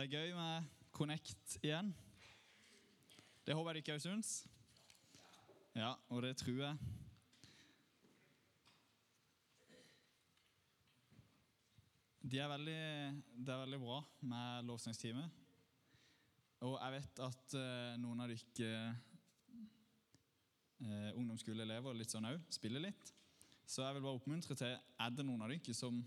[0.00, 1.90] Det er gøy med Connect igjen.
[3.44, 4.28] Det håper jeg dere òg syns.
[5.76, 6.76] Ja, og det tror jeg.
[12.32, 12.76] De er veldig,
[13.44, 13.98] det er veldig bra
[14.30, 15.34] med lovsangsteamet.
[16.64, 18.70] Og jeg vet at eh, noen av dere
[20.80, 23.12] eh, ungdomsskoleelever litt sånn òg spiller litt.
[23.68, 26.00] Så jeg vil bare oppmuntre til Er det noen av dere som,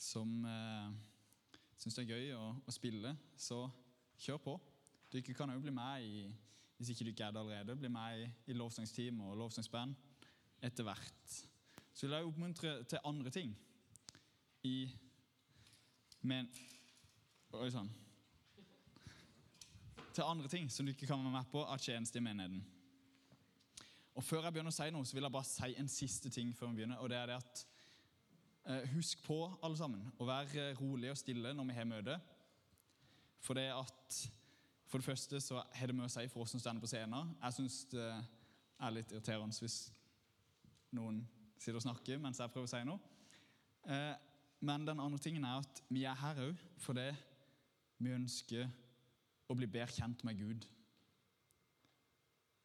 [0.00, 0.96] som eh,
[1.76, 3.66] syns det er gøy å, å, spille, så
[4.22, 4.56] kjør på.
[5.12, 6.26] Dere kan òg bli med i
[6.76, 9.94] hvis ikke dere er det allerede, bli med i, i lovsangsteam og lovsangsband
[10.66, 11.36] etter hvert.
[11.96, 13.54] Så vil jeg oppmuntre til andre ting
[14.68, 14.78] i
[16.26, 16.48] men,
[17.56, 17.88] Oi sann.
[20.12, 22.64] Til andre ting som du ikke kan være med på av tjeneste i menigheten.
[24.16, 26.52] Og Før jeg begynner å si noe, så vil jeg bare si en siste ting
[26.56, 27.00] før vi begynner.
[27.00, 27.64] og det er det at
[28.90, 32.16] Husk på, alle sammen, å være rolig og stille når vi har møte.
[33.44, 34.16] For det at
[34.86, 37.34] for det første så har det mye å si for oss som står på scenen.
[37.42, 39.78] Jeg syns det er litt irriterende hvis
[40.94, 41.24] noen
[41.56, 43.00] sitter og snakker mens jeg prøver å si noe.
[43.86, 44.14] Eh,
[44.66, 47.10] men den andre tingen er at vi er her òg fordi
[48.02, 48.70] vi ønsker
[49.50, 50.66] å bli bedre kjent med Gud.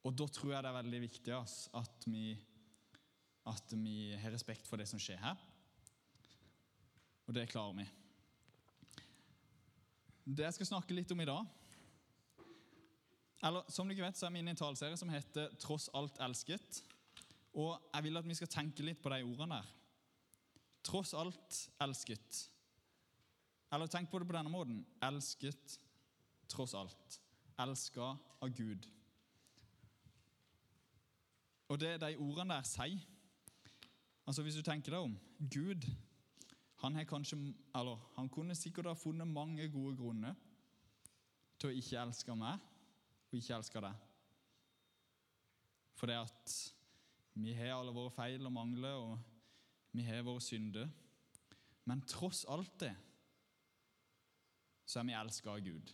[0.06, 2.31] Og da tror jeg det er veldig viktig at vi,
[3.50, 5.38] at vi har respekt for det som skjer her.
[7.32, 7.84] Og det klarer vi.
[10.36, 11.46] Det jeg skal snakke litt om i dag
[13.48, 16.20] eller Som dere vet, så er vi inne i en taleserie som heter 'Tross alt
[16.20, 16.82] elsket'.
[17.56, 19.72] Og jeg vil at vi skal tenke litt på de ordene der.
[20.84, 22.50] Tross alt elsket.
[23.72, 24.86] Eller tenk på det på denne måten.
[25.02, 25.80] Elsket
[26.48, 27.22] tross alt.
[27.58, 28.86] Elska av Gud.
[31.70, 33.00] Og det de ordene der sier
[34.28, 35.88] altså Hvis du tenker deg om Gud
[36.82, 37.38] han, kanskje,
[37.76, 40.34] eller, han kunne sikkert ha funnet mange gode grunner
[41.62, 42.64] til å ikke elske meg
[43.30, 44.08] og ikke elske deg.
[46.00, 46.56] For det at
[47.38, 49.20] vi har alle våre feil og mangler, og
[49.94, 50.90] vi har våre synder.
[51.86, 52.94] Men tross alt det
[54.86, 55.94] så er vi elska av Gud.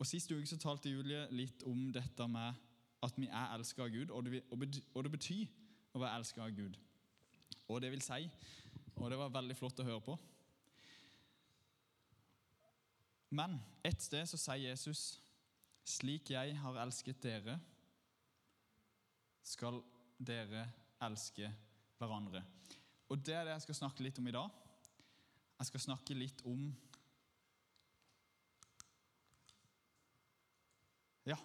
[0.00, 2.56] Og Sist uke så talte Julie litt om dette med
[3.04, 5.52] at vi er elska av Gud, og det betyr
[5.92, 6.80] å være elska av Gud.
[7.68, 8.24] Og det vil si,
[9.00, 10.18] og det var veldig flott å høre på
[13.30, 13.56] Men
[13.86, 15.20] et sted så sier Jesus
[15.86, 17.54] slik jeg har elsket dere,
[19.46, 19.80] skal
[20.18, 20.64] dere
[21.02, 21.48] elske
[21.98, 22.42] hverandre.
[23.10, 24.50] Og Det er det jeg skal snakke litt om i dag.
[25.60, 26.70] Jeg skal snakke litt om
[31.28, 31.36] Ja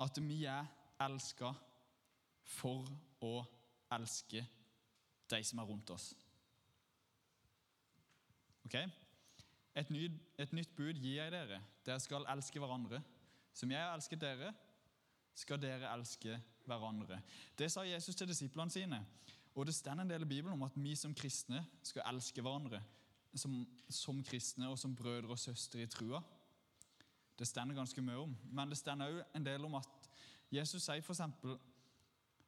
[0.00, 0.66] At vi er
[1.04, 1.50] elska
[2.48, 2.86] for
[3.20, 3.34] å
[3.92, 4.46] elske
[5.30, 6.12] de som er rundt oss.
[8.64, 8.74] Ok?
[9.78, 10.08] Et, ny,
[10.38, 11.60] et nytt bud gir jeg dere.
[11.86, 13.00] Dere skal elske hverandre.
[13.54, 14.52] Som jeg har elsket dere,
[15.38, 17.20] skal dere elske hverandre.
[17.58, 19.00] Det sa Jesus til disiplene sine.
[19.54, 22.82] Og det står en del i Bibelen om at vi som kristne skal elske hverandre.
[23.34, 23.60] Som,
[23.90, 26.20] som kristne og som brødre og søstre i trua.
[27.38, 28.36] Det står ganske mye om.
[28.50, 30.10] Men det står òg en del om at
[30.52, 31.20] Jesus sier f.eks.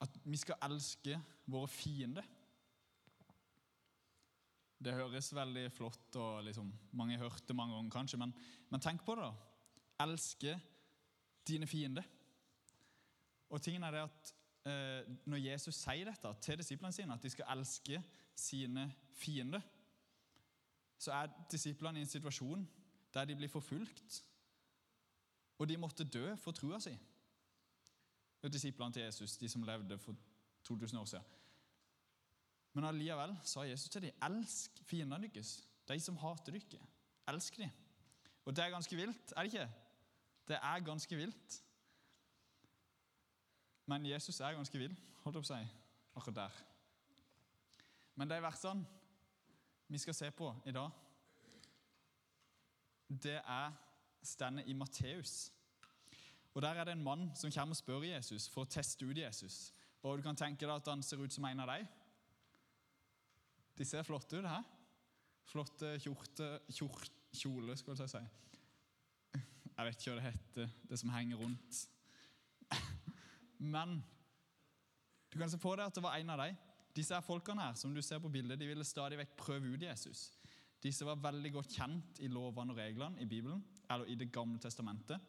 [0.01, 2.27] at vi skal elske våre fiender.
[4.81, 8.33] Det høres veldig flott og liksom, mange har hørt det mange ganger, kanskje, men,
[8.71, 9.27] men, tenk på det.
[9.27, 10.07] da.
[10.07, 10.55] Elske
[11.49, 12.07] dine fiender.
[13.51, 14.33] Og tingen er det at
[14.71, 18.01] eh, Når Jesus sier dette til disiplene sine, at de skal elske
[18.35, 19.61] sine fiender,
[21.01, 22.69] så er disiplene i en situasjon
[23.15, 24.23] der de blir forfulgt.
[25.59, 26.95] Og de måtte dø for trua si.
[28.53, 30.17] Disiplene til Jesus, de som levde for
[30.65, 31.25] 2000 år siden.
[32.73, 35.57] Men allikevel sa Jesus til dem, elsk fiendene deres,
[35.89, 36.87] de som hater dere.
[37.29, 37.71] Elsk dem.
[38.45, 39.69] Og det er ganske vilt, er det ikke?
[40.49, 41.63] Det er ganske vilt.
[43.87, 45.77] Men Jesus er ganske vill, holdt jeg på å si,
[46.17, 46.59] akkurat der.
[48.15, 48.87] Men de versene
[49.91, 50.91] vi skal se på i dag,
[53.11, 53.73] det er
[54.23, 55.53] stedet i Matteus.
[56.55, 59.19] Og Der er det en mann som kommer og spør Jesus for å teste ut
[59.19, 59.73] Jesus.
[60.03, 61.87] Og Du kan tenke deg at han ser ut som en av dem.
[63.81, 64.61] De ser flotte ut, hæ?
[65.49, 68.21] Flotte kjorte, kjort, kjole, skulle jeg si.
[69.73, 71.79] Jeg vet ikke hva det heter, det som henger rundt.
[73.77, 74.03] Men
[75.33, 76.61] du kan se på deg at det var en av dem.
[76.93, 79.89] Disse her folkene her, som du ser på bildet, de ville stadig vekk prøve ut
[79.89, 80.29] Jesus.
[80.85, 84.61] Disse var veldig godt kjent i lovene og reglene i Bibelen, eller i Det gamle
[84.61, 85.21] testamentet.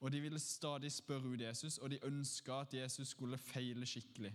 [0.00, 4.34] Og De ville stadig spørre ut Jesus, og de ønska at Jesus skulle feile skikkelig.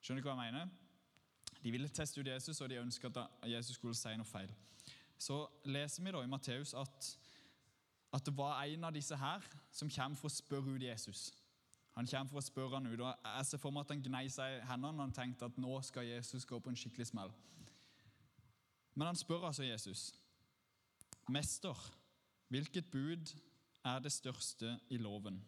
[0.00, 0.85] Skjønner du hva jeg mener?
[1.66, 4.50] De ville teste ut Jesus, og de ønska at Jesus skulle si noe feil.
[5.18, 7.08] Så leser vi da i Matteus at,
[8.14, 9.42] at det var en av disse her
[9.74, 11.32] som kommer for å spørre ut Jesus.
[11.96, 14.28] Han kommer for å spørre han ut, og Jeg ser for meg at han gnei
[14.30, 17.34] seg i hendene han tenkte at nå skal Jesus gå på en skikkelig smell.
[18.94, 20.12] Men han spør altså Jesus.
[21.26, 21.82] Mester,
[22.46, 23.34] hvilket bud
[23.82, 25.42] er det største i loven?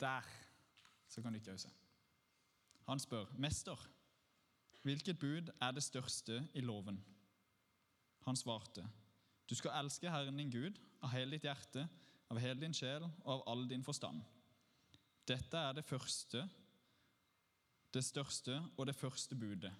[0.00, 0.22] Der
[1.08, 1.70] så kan du ikke.
[2.86, 3.88] Han spør, 'Mester,
[4.82, 7.04] hvilket bud er det største i loven?'
[8.24, 8.88] Han svarte,
[9.50, 11.88] 'Du skal elske Herren din Gud av hele ditt hjerte,
[12.30, 14.22] av hele din sjel og av all din forstand.'
[15.28, 16.50] Dette er det første,
[17.94, 19.74] det største og det første budet.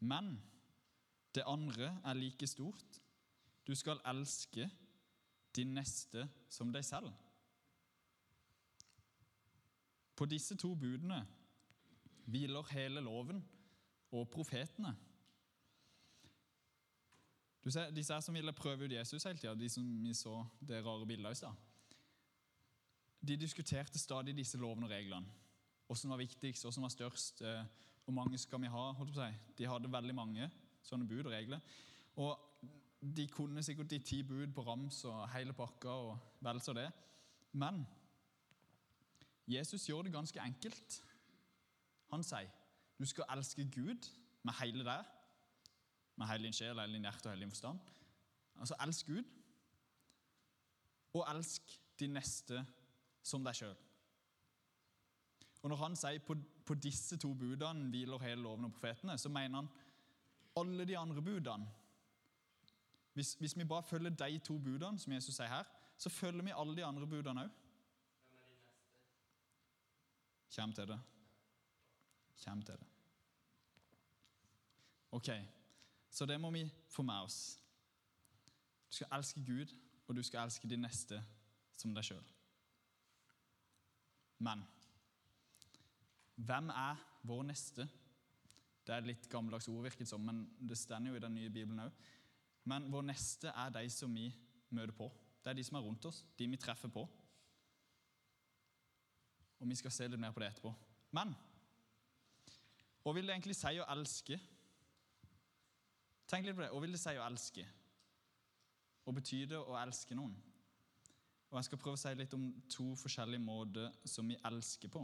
[0.00, 0.42] Men
[1.34, 3.00] det andre er like stort.
[3.66, 4.70] Du skal elske
[5.56, 7.12] din neste som deg selv.
[10.16, 11.22] På disse to budene
[12.26, 13.42] hviler hele loven
[14.12, 14.94] og profetene.
[17.64, 20.44] Du ser, Disse her som ville prøve ut Jesus hele tida, de som vi så
[20.60, 21.54] det rare bildet i stad,
[23.28, 25.26] de diskuterte stadig disse lovene og reglene.
[25.86, 27.64] Hva som var viktigst, hva som var størst, eh,
[28.04, 28.92] hvor mange skal vi ha?
[28.92, 29.54] holdt på å si.
[29.58, 30.50] De hadde veldig mange
[30.82, 31.60] sånne bud og regler.
[32.16, 32.38] Og
[33.02, 36.88] de kunne sikkert de ti bud på rams og hele pakka og vel så det.
[37.52, 37.84] Men
[39.48, 40.98] Jesus gjør det ganske enkelt.
[42.12, 42.50] Han sier
[43.00, 44.06] du skal elske Gud
[44.46, 45.04] med hele deg,
[46.16, 47.80] med hele din sjel, hele din hjerte og hele din forstand.
[48.60, 49.24] Altså elsk Gud,
[51.12, 52.62] og elsk de neste
[53.22, 53.74] som deg sjøl.
[55.62, 56.36] Og Når han sier på,
[56.66, 59.68] på disse to budene hviler hele loven og profetene, så mener han
[60.56, 61.68] alle de andre budene.
[63.14, 65.68] Hvis, hvis vi bare følger de to budene, som Jesus sier her,
[65.98, 67.58] så følger vi alle de andre budene òg.
[70.52, 70.98] Kjem til det.
[72.42, 72.88] Kjem til det.
[75.12, 75.28] Ok,
[76.10, 77.38] så det må vi få med oss.
[78.88, 79.72] Du skal elske Gud,
[80.06, 81.20] og du skal elske de neste
[81.76, 82.24] som deg sjøl.
[84.42, 84.64] Men
[86.36, 87.86] hvem er vår neste?
[88.82, 91.84] Det er litt gammeldags ord, virket som, men det stender jo i den nye Bibelen
[91.84, 91.92] òg.
[92.68, 94.28] Men vår neste er de som vi
[94.74, 95.08] møter på.
[95.42, 97.04] Det er de som er rundt oss, de vi treffer på.
[99.62, 100.72] Og vi skal se litt mer på det etterpå.
[101.14, 101.30] Men
[103.02, 104.38] hva vil det egentlig si å elske?
[106.30, 106.70] Tenk litt på det.
[106.74, 107.64] Hva vil det si å elske?
[109.02, 110.34] Hva betyr det å elske noen?
[111.50, 115.02] Og Jeg skal prøve å si litt om to forskjellige måter som vi elsker på.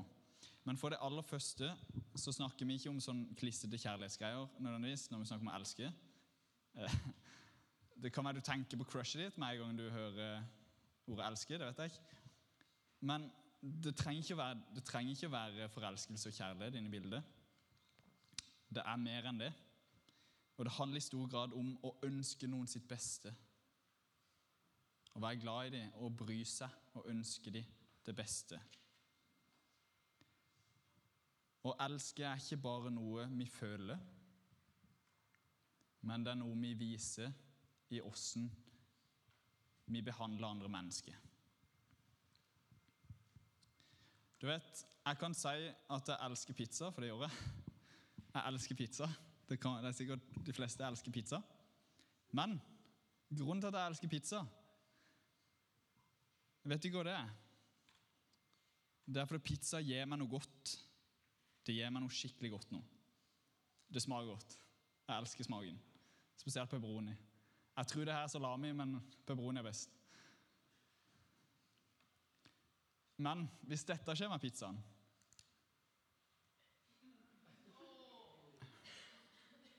[0.65, 1.71] Men for det aller første
[2.19, 5.91] så snakker vi ikke om sånn klissete kjærlighetsgreier nødvendigvis når vi snakker om å elske.
[6.79, 6.97] Eh,
[8.03, 10.43] det kan være du tenker på crushet ditt med en gang du hører
[11.09, 11.59] ordet 'elske'.
[11.59, 12.23] det vet jeg ikke.
[13.01, 17.23] Men det trenger være, det trenger ikke være forelskelse og kjærlighet inne i bildet.
[18.75, 19.53] Det er mer enn det.
[20.59, 23.33] Og det handler i stor grad om å ønske noen sitt beste.
[25.15, 27.67] Å være glad i dem og bry seg og ønske dem
[28.07, 28.59] det beste.
[31.67, 33.99] Å elske er ikke bare noe vi føler,
[36.07, 37.33] men det er noe vi viser
[37.91, 38.47] i åssen
[39.89, 41.28] vi behandler andre mennesker.
[44.41, 47.31] Du vet, Jeg kan si at jeg elsker pizza, for det gjør jeg.
[48.35, 49.07] Jeg elsker pizza.
[49.49, 51.41] Det, kan, det er sikkert de fleste elsker pizza.
[52.37, 52.59] Men
[53.39, 54.43] grunnen til at jeg elsker pizza
[56.69, 57.29] Vet du hva det er?
[59.09, 60.75] Det er fordi pizza gir meg noe godt.
[61.65, 62.83] Det gir meg noe skikkelig godt nå.
[63.89, 64.59] Det smaker godt.
[65.09, 65.79] Jeg elsker smaken.
[66.37, 67.15] Spesielt pepperoni.
[67.79, 69.98] Jeg tror det her er salami, men pepperoni er best.
[73.19, 74.79] Men hvis dette skjer med pizzaen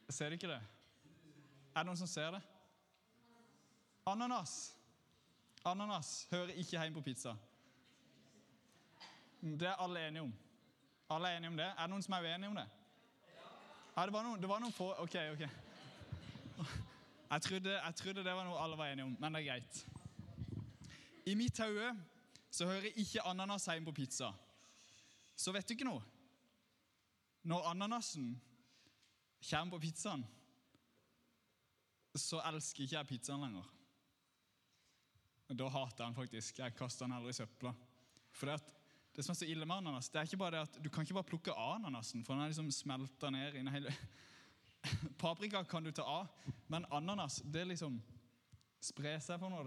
[0.09, 0.57] Ser du ikke det?
[1.69, 2.39] Er det noen som ser det?
[4.09, 4.55] Ananas.
[5.69, 7.35] Ananas hører ikke hjemme på pizza.
[9.39, 10.33] Det er alle enige om.
[11.13, 11.67] Alle er enige om det.
[11.69, 12.65] Er det noen som er uenige om det?
[13.95, 15.45] Ja, det var noen, det var noen få Ok, ok.
[17.29, 19.85] Jeg trodde, jeg trodde, det var noe alle var enige om, men det er greit.
[21.29, 21.93] I mitt hode
[22.49, 24.31] så hører ikke ananas hjemme på pizza.
[25.35, 26.03] Så vet du ikke noe?
[27.47, 28.33] Når ananasen
[29.49, 30.25] kommer på pizzaen,
[32.17, 33.67] så elsker ikke jeg pizzaen lenger.
[35.49, 36.59] Da hater jeg den faktisk.
[36.59, 37.71] Jeg kaster den heller i søpla.
[38.35, 38.59] For det,
[39.15, 41.05] det som er så ille med ananas, det er ikke bare det at du kan
[41.05, 42.69] ikke bare plukke av ananasen, for den er liksom
[43.33, 43.93] ned i hele
[45.21, 46.27] Paprika kan du ta av,
[46.67, 47.97] men ananas det liksom
[48.79, 49.57] sprer seg på en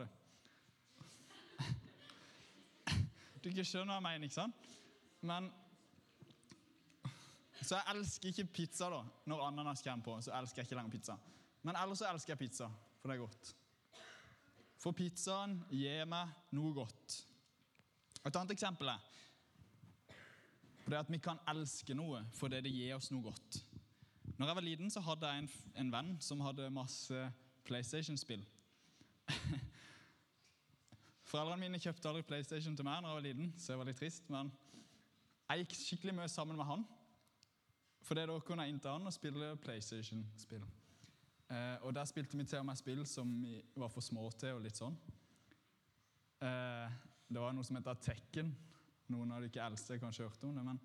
[3.43, 4.71] Du ikke skjønner hva jeg mener, ikke sant?
[5.27, 5.51] Men
[7.67, 9.03] Så jeg elsker ikke pizza, da.
[9.31, 11.19] Når ananas kommer på, så elsker jeg ikke lenger pizza.
[11.63, 12.69] Men ellers så elsker jeg pizza,
[13.01, 13.53] for det er godt.
[14.83, 17.19] For pizzaen gir meg noe godt.
[18.23, 19.11] Et annet eksempel er
[20.87, 23.61] det at vi kan elske noe fordi det gir oss noe godt.
[24.37, 25.51] Når jeg var liten, så hadde jeg en,
[25.83, 27.27] en venn som hadde masse
[27.67, 28.43] PlayStation-spill.
[31.33, 33.97] Foreldrene mine kjøpte aldri PlayStation til meg når jeg var liten, så jeg var litt
[33.97, 34.27] trist.
[34.29, 34.51] Men
[35.49, 36.83] jeg gikk skikkelig mye sammen med han.
[38.05, 40.67] For da kunne jeg innta han og spille PlayStation-spill.
[41.49, 44.59] Eh, og der spilte vi til og med spill som vi var for små til,
[44.59, 44.99] og litt sånn.
[46.45, 46.99] Eh,
[47.33, 48.51] det var noe som heter Tekken.
[49.15, 50.67] Noen av de ikke eldste har kanskje hørt om det.
[50.67, 50.83] Men,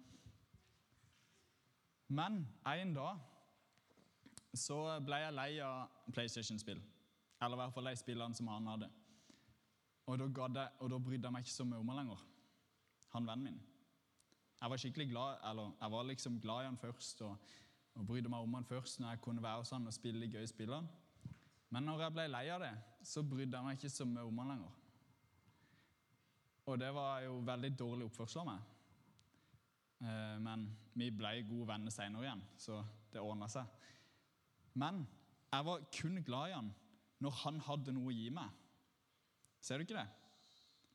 [2.08, 2.38] men
[2.72, 3.20] en dag
[4.56, 6.80] så ble jeg lei av PlayStation-spill.
[7.44, 8.90] Eller i hvert fall de spillene som han hadde.
[10.08, 12.22] Og da, jeg, og da brydde jeg meg ikke så mye om ham lenger.
[13.14, 13.58] Han vennen min.
[14.62, 17.50] Jeg var skikkelig glad, eller jeg var liksom glad i han først og,
[17.98, 20.32] og brydde meg om han først når jeg kunne være hos han og spille de
[20.32, 20.88] gøye spillene.
[21.70, 22.74] Men når jeg ble lei av det,
[23.04, 24.80] så brydde jeg meg ikke så mye om han lenger.
[26.68, 28.66] Og det var jo veldig dårlig oppførsel av meg.
[30.04, 30.66] Eh, men
[30.98, 32.80] vi ble gode venner seinere igjen, så
[33.14, 33.68] det ordna seg.
[34.78, 35.04] Men
[35.52, 36.72] jeg var kun glad i han
[37.24, 38.50] når han hadde noe å gi meg.
[39.68, 40.08] Ser du ikke det?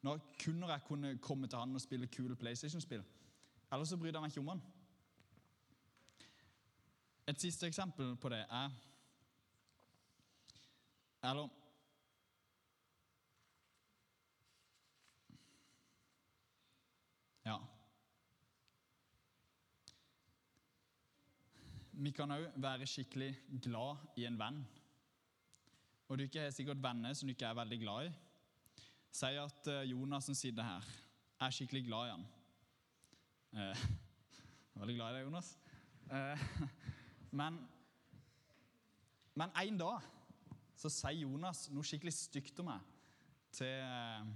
[0.02, 3.02] Når kun når jeg kunne komme til han og spille kule PlayStation-spill.
[3.72, 4.62] Ellers så brydde jeg meg ikke om han.
[7.28, 8.70] Et siste eksempel på det er
[11.24, 11.48] Eller
[17.44, 17.58] Ja.
[21.92, 24.66] Vi kan òg være skikkelig glad i en venn.
[26.08, 28.31] Og du ikke har sikkert venner som du ikke er veldig glad i
[29.12, 30.86] sier at eh, Jonas som sitter her,
[31.42, 32.24] er skikkelig glad i han.
[33.52, 33.84] Eh,
[34.80, 35.50] veldig glad i deg, Jonas.
[36.12, 36.46] Eh,
[37.40, 37.60] men,
[39.34, 40.08] men en dag
[40.78, 42.88] så sier Jonas noe skikkelig stygt om meg
[43.52, 44.32] til eh,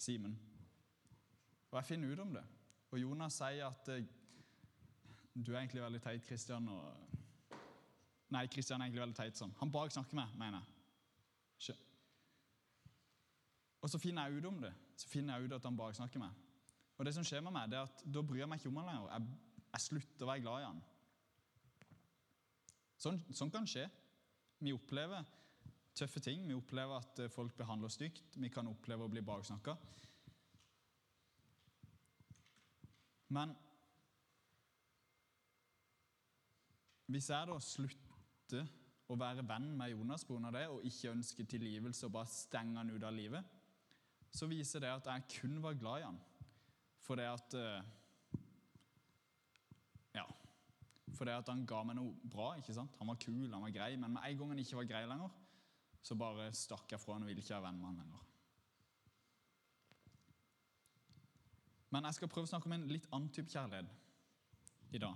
[0.00, 0.34] Simen.
[1.70, 2.44] Og jeg finner ut om det.
[2.92, 4.08] Og Jonas sier at eh,
[5.32, 6.68] du er egentlig veldig teit, Kristian.
[6.68, 7.60] Og...
[8.32, 9.52] Nei, Kristian er egentlig veldig teit sånn.
[9.60, 10.68] Han bare snakker med, mener jeg.
[13.82, 14.72] Og så finner jeg ut om det.
[14.96, 16.48] Så finner jeg ut at han bare snakker med meg.
[16.98, 18.78] Og det som skjer med meg, det er at da bryr jeg meg ikke om
[18.78, 19.08] han lenger.
[19.10, 20.82] Jeg, jeg slutter å være glad i han.
[23.02, 23.88] Sånn, sånn, kan skje.
[24.62, 25.26] Vi opplever
[25.98, 26.44] tøffe ting.
[26.46, 28.36] Vi opplever at eh, folk behandler oss stygt.
[28.38, 29.74] Vi kan oppleve å bli baksnakka.
[33.32, 33.56] Men
[37.10, 38.70] hvis jeg da slutter
[39.10, 40.52] å være venn med Jonas pga.
[40.54, 43.58] det, og ikke ønsker tilgivelse og bare stenger han ut av livet,
[44.32, 46.20] så viser det at jeg kun var glad i han.
[47.04, 47.82] For det at eh,
[50.14, 50.24] Ja.
[51.12, 52.54] For det at han ga meg noe bra.
[52.56, 52.96] ikke sant?
[52.98, 53.96] Han var kul, han var grei.
[53.96, 55.30] Men med en gang han ikke var grei lenger,
[56.02, 58.28] så bare stakk jeg fra han og ville ikke være venn med han lenger.
[61.92, 63.90] Men jeg skal prøve å snakke om en litt annen type kjærlighet
[64.96, 65.14] i dag.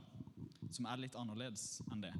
[0.76, 2.12] Som er litt annerledes enn det.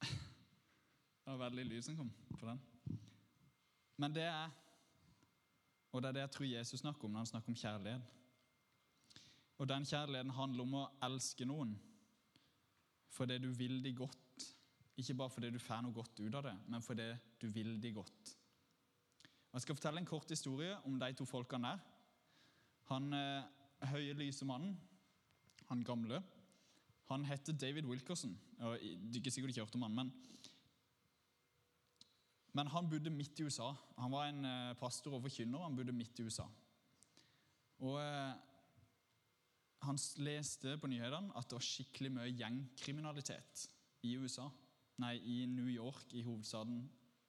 [1.20, 2.69] Det var veldig lys som kom på den.
[4.00, 4.48] Men det er
[5.92, 8.02] Og det er det jeg tror Jesus snakker om når han snakker om kjærlighet.
[9.58, 11.74] Og den kjærligheten handler om å elske noen
[13.10, 14.44] fordi du vil de godt.
[14.96, 17.08] Ikke bare fordi du får noe godt ut av det, men fordi
[17.42, 18.30] du vil de godt.
[19.50, 21.82] Og Jeg skal fortelle en kort historie om de to folkene der.
[22.92, 24.78] Han eh, høye, lyse mannen,
[25.68, 26.22] han gamle,
[27.10, 28.38] han heter David Wilkerson.
[28.60, 30.12] Og, du har sikkert ikke hørt om han, men
[32.52, 33.70] men han bodde midt i USA.
[33.98, 35.62] Han var en eh, pastor og forkynner.
[35.62, 36.46] Han bodde midt i USA.
[37.80, 38.32] Og eh,
[39.80, 43.62] Han leste på nyhetene at det var skikkelig mye gjengkriminalitet
[44.04, 44.44] i USA.
[45.00, 46.82] Nei, i New York, i hovedstaden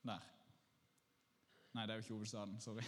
[0.04, 0.20] der.
[1.74, 2.60] Nei, det er jo ikke hovedstaden.
[2.60, 2.84] Sorry.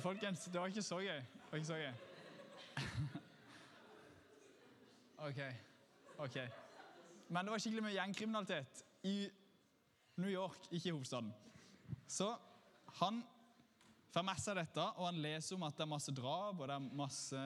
[0.00, 1.20] Folkens, det var ikke så gøy.
[1.20, 1.92] Det var ikke så gøy.
[5.28, 5.40] OK.
[6.18, 6.63] ok.
[7.28, 9.16] Men det var skikkelig mye gjengkriminalitet i
[10.20, 11.32] New York, ikke i hovedstaden.
[12.06, 12.28] Så
[13.00, 13.22] han
[14.14, 16.76] får med seg dette, og han leser om at det er masse drap og det
[16.76, 17.40] er masse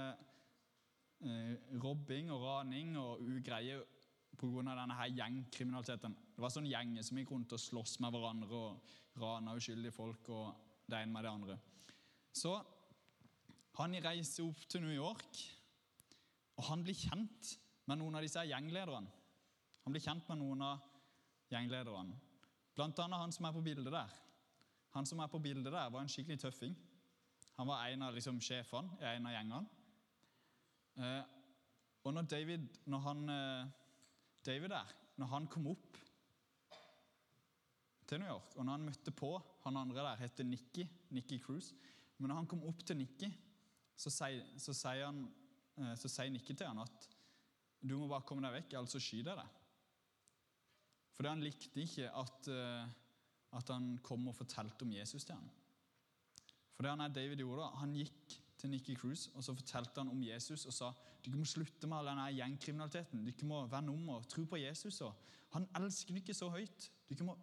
[1.25, 3.81] eh, robbing og raning og ugreie
[4.39, 4.63] pga.
[4.63, 6.17] denne her gjengkriminaliteten.
[6.35, 10.29] Det var sånne gjenger som gikk rundt og sloss med hverandre og rana uskyldige folk
[10.31, 11.59] og det ene med det andre.
[12.33, 12.55] Så
[13.79, 15.41] han reiser opp til New York,
[16.59, 17.55] og han blir kjent
[17.89, 19.11] med noen av disse gjenglederne.
[19.89, 20.81] Han blir kjent med noen av
[21.49, 22.17] gjenglederne
[22.77, 24.11] Blant annet han som er på bildet der.
[24.93, 26.75] Han som er på bildet der, var en skikkelig tøffing.
[27.57, 29.81] Han var en av liksom, sjefene i en av gjengene.
[31.01, 31.33] Eh,
[32.05, 33.73] og når David, når han, eh,
[34.45, 35.97] David der, når han kom opp
[38.05, 39.33] til New York, og når han møtte på
[39.65, 40.85] han andre der, heter Nikki,
[41.17, 41.73] Nikki Cruise
[42.19, 43.33] Men når han kom opp til Nikki,
[43.97, 45.25] så sier, så sier, han,
[45.81, 47.09] eh, så sier Nikki til han at
[47.81, 49.58] du må bare komme deg vekk, ellers så skyter jeg deg.
[51.19, 52.91] Fordi han likte ikke at, eh,
[53.59, 55.49] at han kom og fortalte om Jesus til ham.
[56.77, 60.13] For det han er David gjorde, han gikk til Nikki Cruise og så fortalte han
[60.13, 60.93] om Jesus og sa
[61.25, 63.25] dere må slutte med all denne gjengkriminaliteten.
[63.27, 65.01] Dere må vende om og tro på Jesus.
[65.03, 65.15] Og
[65.57, 66.87] han elsker dere så høyt.
[67.11, 67.35] Dere må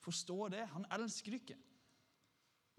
[0.00, 0.64] forstå det.
[0.72, 1.58] Han elsker dere.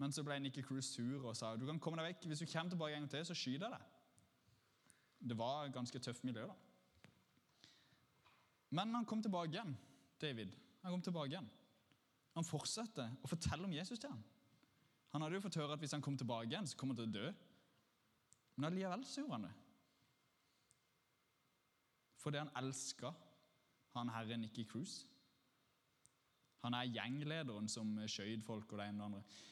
[0.02, 2.26] Men så ble Nikki Cruise sur og sa du kan komme deg vekk.
[2.26, 3.86] Hvis du kommer tilbake en gang til, så skyter jeg deg.
[5.30, 6.56] Det var et ganske tøft miljø, da.
[8.70, 9.74] Men han kom tilbake igjen,
[10.20, 10.52] David.
[10.82, 11.48] Han kom tilbake igjen.
[12.36, 14.22] Han fortsetter å fortelle om Jesus til ham.
[15.10, 17.08] Han hadde jo fått høre at hvis han kom tilbake igjen, så kom han til
[17.08, 17.30] å dø.
[18.56, 19.54] Men allikevel så gjorde han det.
[22.20, 23.10] Fordi han elska
[23.96, 25.06] han herre Nikki Cruise.
[26.62, 29.46] Han er gjenglederen som skjøt folk og det ene og det andre.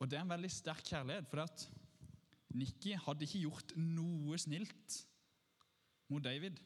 [0.00, 1.66] Og det er en veldig sterk kjærlighet, for at
[2.56, 4.96] Nikki hadde ikke gjort noe snilt
[6.10, 6.56] mot David.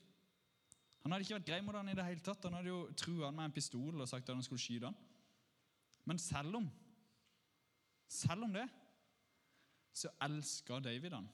[1.05, 2.47] Han hadde ikke vært grei mot han i det hele tatt.
[2.49, 4.97] Han hadde jo trua han med en pistol og sagt at han skulle skyte han.
[6.09, 6.71] Men selv om
[8.15, 8.65] selv om det
[9.95, 11.27] så elska David han.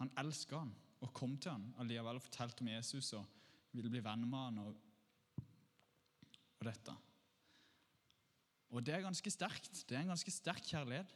[0.00, 3.28] Han elska han og kom til han allikevel og fortalte om Jesus og
[3.76, 4.74] ville bli venn med han og,
[6.58, 6.96] og dette.
[8.70, 9.84] Og det er ganske sterkt.
[9.88, 11.14] Det er en ganske sterk kjærlighet.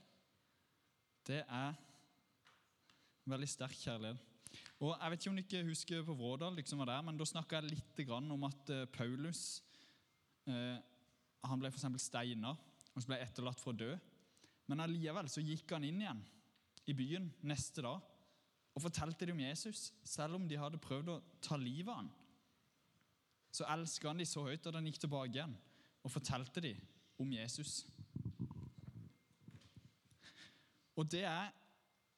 [1.26, 4.33] Det er en veldig sterk kjærlighet.
[4.82, 7.60] Og Jeg vet ikke om dere husker på Vrådal, liksom var der, men da snakka
[7.60, 9.62] jeg litt om at eh, Paulus
[10.46, 10.78] eh,
[11.44, 12.54] han ble for steina
[12.94, 13.92] og så ble etterlatt for å dø.
[14.70, 16.20] Men allikevel så gikk han inn igjen
[16.88, 18.02] i byen neste dag
[18.74, 19.92] og fortalte dem om Jesus.
[20.04, 22.10] Selv om de hadde prøvd å ta livet av han.
[23.54, 25.54] Så elska han dem så høyt at han gikk tilbake igjen
[26.04, 26.80] og fortalte dem
[27.22, 27.84] om Jesus.
[30.94, 31.52] Og det er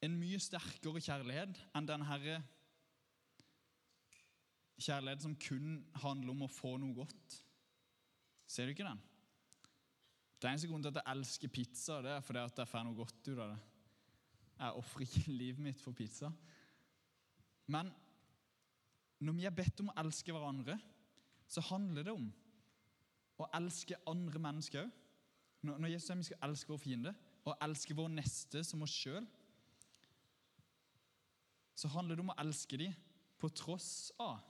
[0.04, 2.40] en mye sterkere kjærlighet enn den herre
[4.76, 7.38] kjærlighet som kun handler om å få noe godt.
[8.46, 9.00] Ser du ikke den?
[10.36, 12.98] Det eneste grunnen til at jeg elsker pizza, det er fordi at jeg får noe
[12.98, 13.60] godt ut av det.
[14.56, 16.30] Jeg ofrer ikke livet mitt for pizza.
[17.72, 17.88] Men
[19.24, 20.76] når vi er bedt om å elske hverandre,
[21.48, 22.28] så handler det om
[23.40, 24.94] å elske andre mennesker òg.
[25.66, 27.12] Når Jesus sier vi skal elske vår fiende
[27.48, 29.24] og elske vår neste som oss sjøl,
[31.76, 32.94] så handler det om å elske dem
[33.36, 34.40] på tross av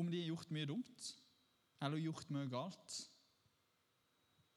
[0.00, 1.08] om de har gjort mye dumt
[1.84, 2.96] eller gjort mye galt.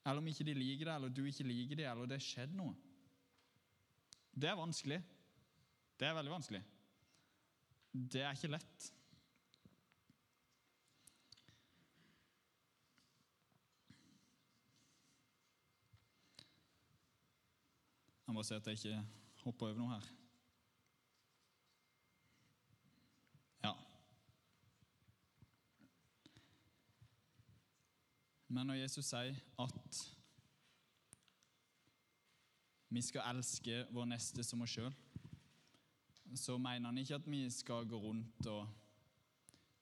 [0.03, 2.55] Eller om ikke de liker det, eller du ikke liker det, eller det har skjedd
[2.55, 2.75] noe.
[4.31, 4.99] Det er vanskelig.
[5.99, 6.63] Det er veldig vanskelig.
[7.93, 8.89] Det er ikke lett.
[18.27, 20.09] Jeg må si at jeg ikke hopper over noe her.
[23.63, 23.73] Ja.
[28.47, 30.03] Men når Jesus sier at
[32.93, 34.93] vi skal elske vår neste som oss sjøl,
[36.37, 38.67] så mener han ikke at vi skal gå rundt og,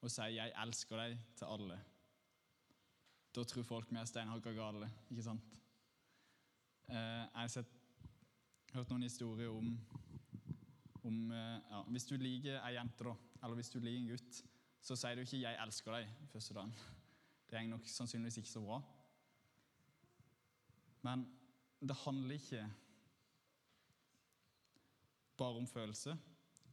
[0.00, 1.78] og si 'jeg elsker deg' til alle.
[3.34, 5.44] Da tror folk vi er steinhakka gale, ikke sant?
[6.88, 7.66] Eh, jeg har sett,
[8.72, 9.74] hørt noen historier om,
[11.04, 14.42] om eh, ja, Hvis du liker ei jente, da, eller hvis du liker en gutt,
[14.82, 16.72] så sier du ikke 'jeg elsker deg' første dagen.
[17.50, 18.80] Det er nok sannsynligvis ikke så bra.
[21.02, 21.26] Men
[21.80, 22.70] det handler ikke
[25.36, 26.18] bare om følelse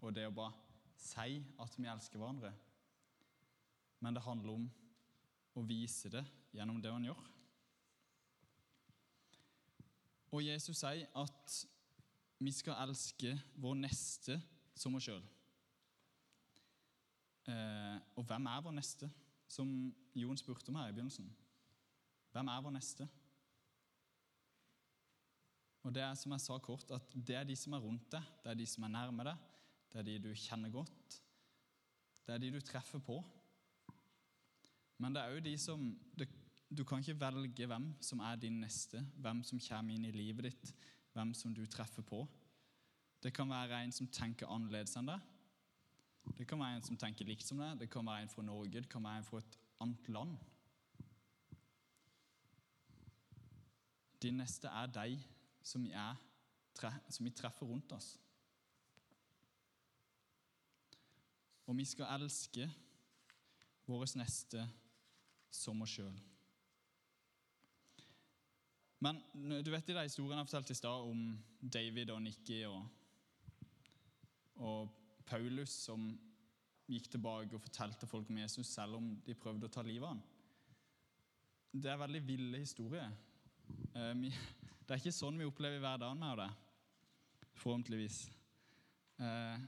[0.01, 0.53] og det å bare
[0.95, 2.53] si at vi elsker hverandre.
[3.99, 4.69] Men det handler om
[5.55, 7.25] å vise det gjennom det han gjør.
[10.31, 11.65] Og Jesus sier at
[12.39, 14.39] vi skal elske vår neste
[14.79, 15.23] som oss sjøl.
[17.49, 19.09] Eh, og hvem er vår neste?
[19.49, 19.69] som
[20.13, 21.29] Jon spurte om her i begynnelsen.
[22.33, 23.07] Hvem er vår neste?
[25.83, 28.25] Og Det er som jeg sa kort, at det er de som er rundt deg,
[28.43, 29.47] det er de som er nærme deg,
[29.89, 31.15] det er de du kjenner godt,
[32.27, 33.17] det er de du treffer på.
[34.99, 35.95] Men det er òg de som
[36.69, 40.51] Du kan ikke velge hvem som er din neste, hvem som kommer inn i livet
[40.51, 40.73] ditt,
[41.19, 42.23] hvem som du treffer på.
[43.23, 45.25] Det kan være en som tenker annerledes enn deg.
[46.37, 48.79] Det kan være en som tenker likt som deg, det kan være en fra Norge,
[48.79, 50.37] det kan være en fra et annet land.
[54.23, 55.19] De neste er de
[55.63, 56.15] som, er,
[57.09, 58.13] som vi treffer rundt oss.
[61.67, 62.65] Og vi skal elske
[63.87, 64.63] våre neste
[65.53, 66.15] som oss sjøl.
[68.99, 69.19] Men
[69.63, 71.21] du vet i de historiene jeg fortalte i stad om
[71.61, 72.81] David og Nikki og,
[74.59, 74.89] og
[75.29, 76.09] Paulus som
[76.89, 80.17] gikk tilbake og fortalte folk om Jesus selv om de prøvde å ta livet av
[80.17, 80.23] ham.
[81.71, 83.13] Det er veldig ville historier.
[83.93, 84.25] Eh,
[84.83, 86.49] det er ikke sånn vi opplever hverdagen med det,
[87.61, 88.19] forhåpentligvis.
[89.21, 89.67] Eh,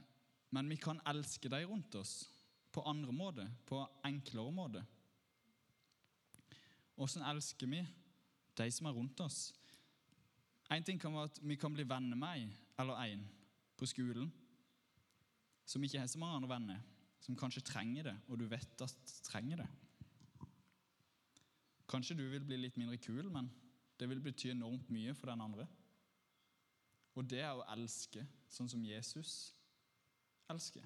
[0.52, 2.18] men vi kan elske de rundt oss
[2.72, 4.84] på andre måter, på enklere måter.
[7.00, 7.80] Åssen elsker vi
[8.58, 9.52] de som er rundt oss?
[10.72, 12.48] Én ting kan være at vi kan bli venner med ei
[12.80, 13.26] eller en
[13.76, 14.30] på skolen
[15.68, 16.80] som ikke har så mange andre venner,
[17.20, 19.68] som kanskje trenger det, og du vet at trenger det.
[21.88, 23.50] Kanskje du vil bli litt mindre kul, men
[24.00, 25.66] det vil bety enormt mye for den andre.
[27.14, 29.52] Og det er å elske sånn som Jesus
[30.50, 30.84] elsker.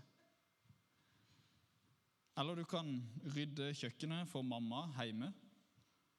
[2.37, 2.89] Eller du kan
[3.33, 5.31] rydde kjøkkenet for mamma hjemme,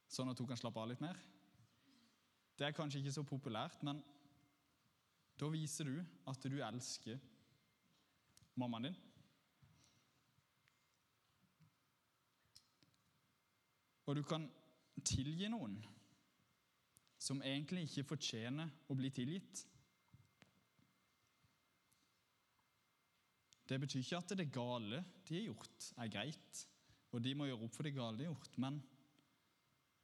[0.09, 1.19] sånn at hun kan slappe av litt mer.
[2.57, 3.99] Det er kanskje ikke så populært, men
[5.37, 5.97] da viser du
[6.29, 7.19] at du elsker
[8.57, 8.95] mammaen din.
[14.07, 14.47] Og du kan
[15.05, 15.75] tilgi noen
[17.21, 19.61] som egentlig ikke fortjener å bli tilgitt.
[23.67, 26.65] Det betyr ikke at det gale de har gjort, er greit,
[27.11, 28.81] og de må gjøre opp for det gale de har gjort, men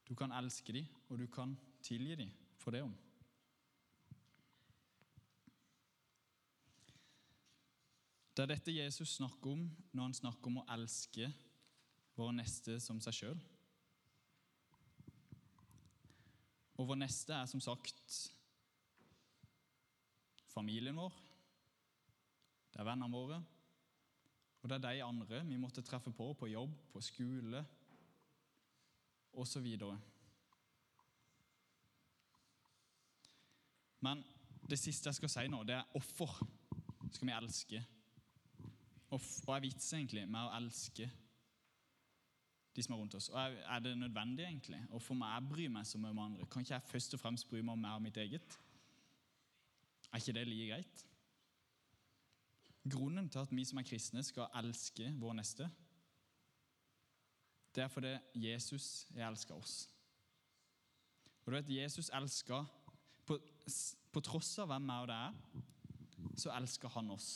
[0.03, 2.93] du kan elske dem, og du kan tilgi dem for det om.
[8.33, 11.27] Det er dette Jesus snakker om når han snakker om å elske
[12.17, 13.41] vår neste som seg sjøl.
[16.79, 18.15] Og vår neste er som sagt
[20.49, 21.13] familien vår.
[22.73, 23.37] Det er vennene våre.
[24.63, 27.61] Og det er de andre vi måtte treffe på på jobb, på skole
[29.33, 29.69] osv.
[34.03, 34.23] Men
[34.69, 36.39] det siste jeg skal si nå, det er hvorfor
[37.13, 37.83] skal vi elske?
[39.13, 41.09] Og hva er vitsen egentlig med å elske
[42.73, 43.29] de som er rundt oss.
[43.29, 44.81] Og Er det nødvendig, egentlig?
[44.89, 46.45] Og for meg, jeg bryr meg så mye om andre.
[46.45, 48.59] Kan ikke jeg først og fremst bry meg om mer og mitt eget?
[50.11, 51.05] Er ikke det like greit?
[52.89, 55.69] Grunnen til at vi som er kristne, skal elske vår neste,
[57.75, 59.89] det er fordi Jesus elska oss.
[61.45, 62.63] Og du vet, Jesus elska
[64.13, 65.63] på, tross av hvem jeg og det er,
[66.43, 67.29] så elsker han oss.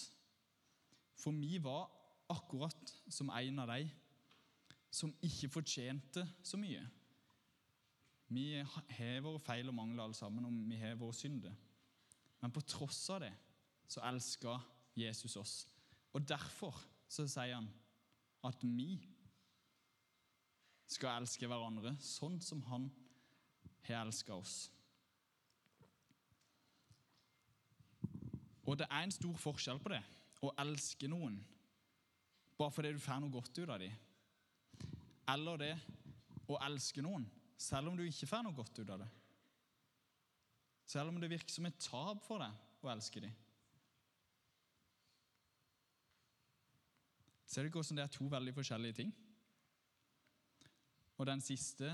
[1.18, 1.88] For vi var
[2.32, 3.88] akkurat som en av de
[4.94, 6.84] som ikke fortjente så mye.
[8.34, 11.56] Vi har våre feil og mangler alle sammen, og vi har våre synder.
[12.42, 13.34] Men på tross av det
[13.88, 14.63] så elsker
[14.98, 15.56] Jesus oss.
[16.13, 16.76] Og derfor
[17.08, 17.70] så sier han
[18.48, 18.98] at vi
[20.88, 22.88] skal elske hverandre sånn som han
[23.88, 24.68] har elska oss.
[28.67, 30.01] Og det er en stor forskjell på det
[30.43, 31.38] å elske noen
[32.58, 33.93] bare fordi du får noe godt ut av dem
[35.27, 35.73] eller det
[36.47, 37.25] å elske noen,
[37.60, 39.10] selv om du ikke får noe godt ut av det.
[40.88, 43.34] Selv om det virker som et tap for deg å elske dem.
[47.47, 49.12] Ser du hvordan det er to veldig forskjellige ting?
[51.17, 51.91] Og den siste,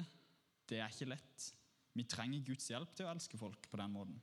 [0.69, 1.49] det er ikke lett.
[1.93, 4.17] Vi trenger Guds hjelp til å elske folk på den måten.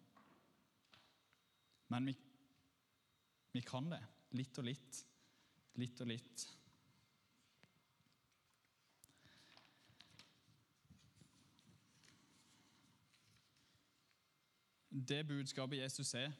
[1.90, 2.14] Men vi,
[3.52, 4.00] vi kan det.
[4.38, 5.00] Litt og litt.
[5.80, 6.44] Litt og litt.
[14.90, 16.32] Det budskapet Jesus er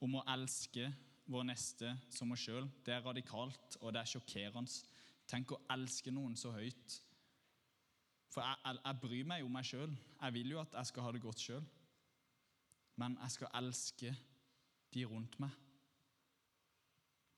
[0.00, 0.86] om å elske
[1.30, 4.72] vår neste som oss sjøl, det er radikalt og det er sjokkerende.
[5.30, 6.96] Tenk å elske noen så høyt.
[8.30, 9.92] For jeg, jeg, jeg bryr meg om meg sjøl.
[10.16, 11.66] Jeg vil jo at jeg skal ha det godt sjøl.
[12.98, 14.14] Men jeg skal elske
[14.94, 15.54] de rundt meg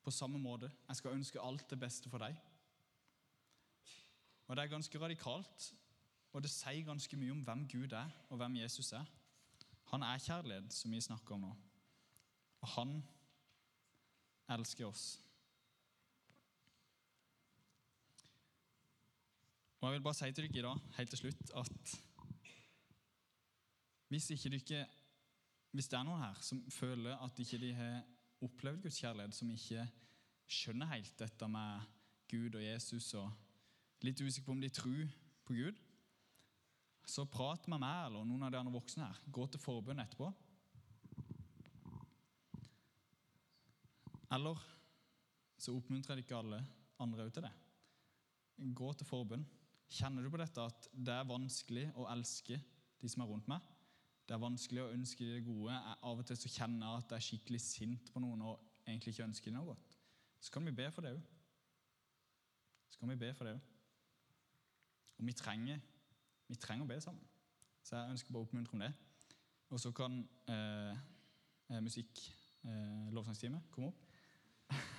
[0.02, 0.70] på samme måte.
[0.88, 2.36] Jeg skal ønske alt det beste for deg.
[4.46, 5.74] Og Det er ganske radikalt,
[6.32, 9.04] og det sier ganske mye om hvem Gud er, og hvem Jesus er.
[9.92, 11.52] Han er kjærlighet, som vi snakker om nå.
[12.60, 13.02] Og han
[14.48, 15.20] elsker oss.
[19.80, 22.02] Og Jeg vil bare si til dere i dag, helt til slutt, at
[24.08, 24.86] hvis, ikke dere,
[25.70, 28.02] hvis det er noen her som føler at ikke de har
[28.42, 29.86] opplevd Guds kjærlighet, som ikke
[30.52, 31.88] skjønner helt dette med
[32.30, 33.30] Gud og Jesus og
[34.02, 35.10] litt usikre på om de tror
[35.46, 35.78] på Gud,
[37.06, 39.20] så prat med meg eller noen av de andre voksne her.
[39.34, 40.30] Gå til forbønn etterpå.
[44.32, 44.62] Eller
[45.60, 46.62] så oppmuntrer jeg ikke alle
[47.02, 47.52] andre òg til det.
[48.78, 49.44] Gå til forbønn.
[49.92, 52.56] Kjenner du på dette at det er vanskelig å elske
[53.02, 53.60] de som er rundt meg?
[54.28, 55.74] Det er vanskelig å ønske de det gode.
[55.74, 59.14] Av og til så kjenner jeg at jeg er skikkelig sint på noen og egentlig
[59.14, 59.96] ikke ønsker noe godt.
[60.42, 61.22] Så kan vi be for det òg.
[62.90, 63.68] Så kan vi be for det òg.
[65.18, 65.82] Og vi trenger,
[66.48, 67.26] vi trenger å be sammen.
[67.82, 68.92] Så jeg ønsker bare å oppmuntre om det.
[69.72, 70.96] Og så kan eh,
[71.72, 72.24] eh musikk,
[72.64, 74.08] eh, lovsangstime, komme opp.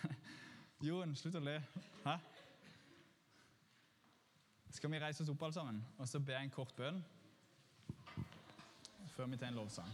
[0.86, 1.58] Jorunn, slutt å le.
[2.04, 2.18] Hæ?
[4.74, 7.04] Skal vi reise oss opp alle sammen og så be en kort bønn
[9.14, 9.90] før vi tar en lovsang?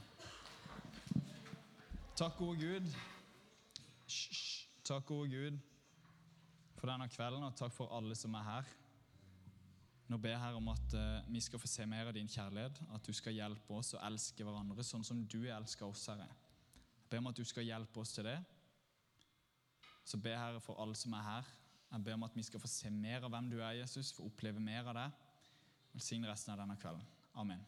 [2.16, 2.92] Takk, gode Gud.
[4.84, 5.58] Takk, gode Gud,
[6.80, 8.70] for denne kvelden, og takk for alle som er her.
[10.10, 12.82] Nå ber jeg her om at uh, vi skal få se mer av din kjærlighet,
[12.96, 16.28] at du skal hjelpe oss å elske hverandre sånn som du elsker oss, Herre.
[17.04, 18.38] Jeg ber om at du skal hjelpe oss til det.
[20.04, 21.56] Så ber jeg Herre for alle som er her.
[21.92, 24.26] Jeg ber om at vi skal få se mer av hvem du er, Jesus, få
[24.30, 25.10] oppleve mer av det.
[25.94, 27.06] Velsign resten av denne kvelden.
[27.38, 27.62] Amen.